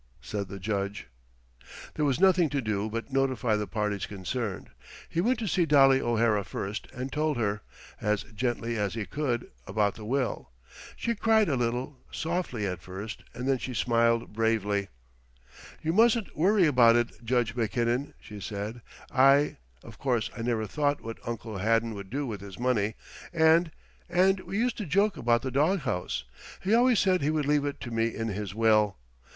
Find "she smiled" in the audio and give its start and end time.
13.59-14.33